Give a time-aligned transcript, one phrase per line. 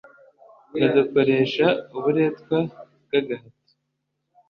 [0.71, 2.57] badukoresha uburetwa
[3.03, 3.73] bw agahato